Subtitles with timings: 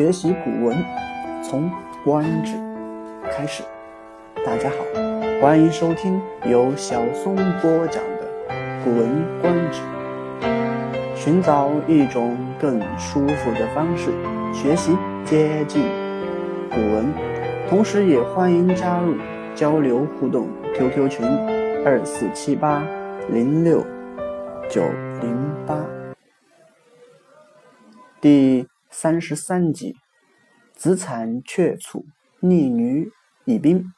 [0.00, 0.82] 学习古文，
[1.42, 1.70] 从
[2.06, 2.54] 《官职》
[3.30, 3.62] 开始。
[4.46, 4.76] 大家好，
[5.42, 8.26] 欢迎收听由小松播讲的
[8.82, 9.10] 《古文
[9.42, 9.82] 观止》。
[11.14, 14.10] 寻找一种更舒服的方式
[14.54, 15.82] 学习接近
[16.70, 17.12] 古文，
[17.68, 19.14] 同时也欢迎加入
[19.54, 21.26] 交流互动 QQ 群
[21.84, 22.82] 二四七八
[23.28, 23.84] 零六
[24.70, 24.80] 九
[25.20, 25.36] 零
[25.66, 25.76] 八。
[28.18, 29.94] 第三十三集：
[30.74, 32.04] 子产却楚，
[32.40, 33.12] 逆女
[33.44, 33.92] 以兵。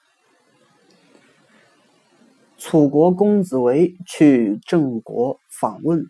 [2.59, 6.05] 楚国公子围去郑国访问，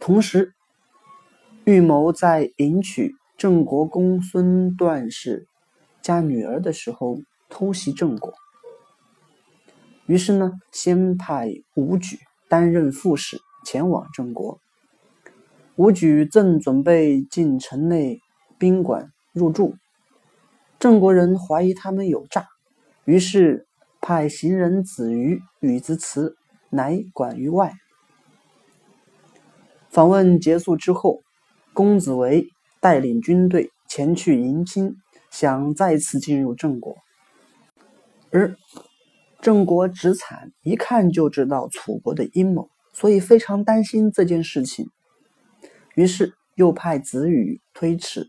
[0.00, 0.52] 同时
[1.64, 5.46] 预谋在迎娶郑国公孙段氏
[6.02, 8.34] 家女儿的时候偷袭郑国。
[10.06, 14.60] 于是呢，先派伍举担任副使前往郑国。
[15.78, 18.18] 伍举正准备进城内
[18.58, 19.76] 宾馆入住，
[20.80, 22.46] 郑国人怀疑他们有诈，
[23.04, 23.64] 于是。
[24.00, 26.36] 派行人子瑜与之辞，
[26.70, 27.74] 乃管于外。
[29.88, 31.20] 访问结束之后，
[31.74, 32.46] 公子围
[32.80, 34.94] 带领军队前去迎亲，
[35.32, 36.96] 想再次进入郑国。
[38.30, 38.56] 而
[39.40, 44.88] 郑国子产一看就知道楚国的阴谋，所以非常担心这件事情，
[45.98, 48.28] 于是又派子羽推辞，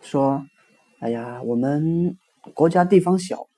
[0.00, 0.46] 说
[0.98, 2.16] ：“哎呀，我们
[2.54, 3.48] 国家地方小。”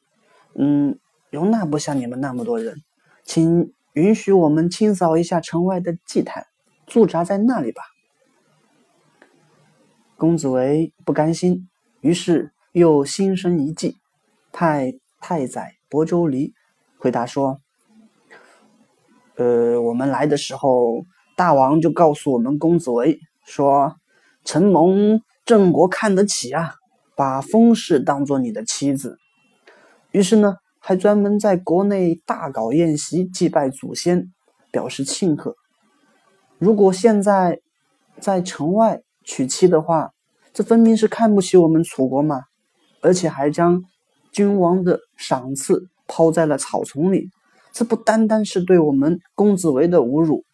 [0.58, 0.98] 嗯，
[1.30, 2.82] 容纳不下你们那么多人，
[3.22, 6.48] 请允许我们清扫一下城外的祭坛，
[6.84, 7.80] 驻扎在那里吧。
[10.16, 11.68] 公子围不甘心，
[12.00, 13.98] 于是又心生一计，
[14.50, 16.52] 派太宰亳州离
[16.98, 17.60] 回答说
[19.38, 21.04] ：“呃，我们来的时候，
[21.40, 23.96] 大王就告诉我们公子围说，
[24.44, 26.74] 承蒙郑国看得起啊，
[27.16, 29.16] 把封氏当做你的妻子。”
[30.12, 34.30] 于是呢，还专门在国内大搞宴席，祭拜祖先，
[34.70, 35.56] 表示庆贺。
[36.58, 37.60] 如果现在
[38.20, 40.10] 在城外娶妻的话，
[40.52, 42.42] 这分明是看不起我们楚国嘛！
[43.00, 43.82] 而且还将
[44.30, 47.30] 君王的赏赐抛在了草丛里，
[47.72, 50.44] 这不单单是对我们公子围的侮辱，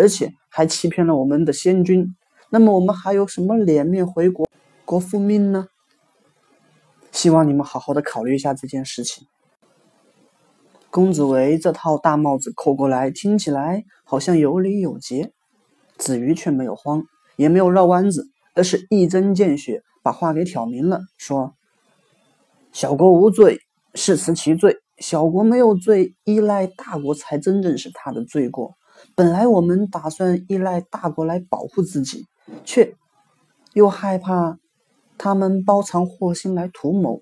[0.00, 2.16] 而且还欺骗了我们的先君。
[2.48, 4.48] 那么我们还有什么脸面回国
[4.86, 5.68] 国复命呢？
[7.12, 9.26] 希望你们好好的考虑一下这件事情。
[10.90, 15.32] 公子围这套大帽子扣过来，听起来好像有理有节。
[15.98, 17.04] 子瑜却没有慌，
[17.36, 21.54] 也没有绕弯子，而是一针见血把话给挑明了，说
[22.72, 23.60] ：“小国无罪，
[23.94, 28.74] 是辞其罪；小国没有罪，依赖大国才真正是他的罪过。
[29.14, 32.26] 本来我们打算依赖大国来保护自己，
[32.64, 32.94] 却
[33.74, 34.58] 又害怕。”
[35.22, 37.20] 他们包藏祸心来图谋，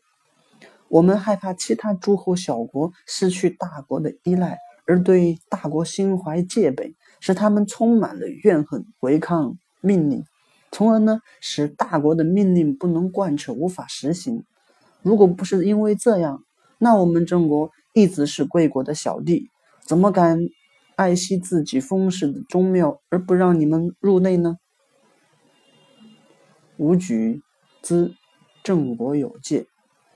[0.87, 4.57] 我们害怕其他诸侯小国失去大国的依赖，
[4.87, 10.23] 而对大国心怀戒备，使他们充满了怨恨，违抗命令，
[10.71, 14.45] 从而呢使大国的命令不能贯彻，无法实行。
[15.03, 16.45] 如果不是因为这样，
[16.79, 19.51] 那我们郑国一直是贵国的小弟，
[19.85, 20.39] 怎么敢
[20.99, 24.57] 爱惜自己封氏的宗庙而不让你们入内呢？
[26.77, 27.43] 武举。
[27.81, 28.13] 兹
[28.65, 29.69] 郑国有戒，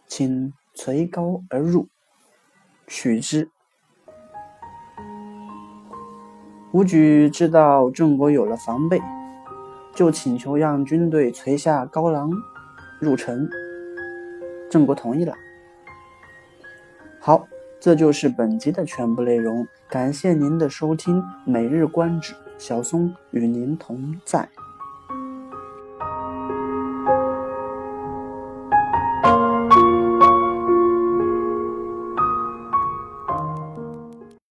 [0.08, 1.88] 请垂高而入，
[2.88, 3.48] 取之。
[6.72, 9.00] 伍举知道郑国有了防备，
[9.94, 12.32] 就请求让军队垂下高廊
[13.00, 13.48] 入城。
[14.68, 15.34] 郑国同意了。
[17.20, 17.46] 好，
[17.84, 19.66] 这就是本集的全部内容。
[19.88, 24.48] 感谢您的收听，每日观止，小松与您同在。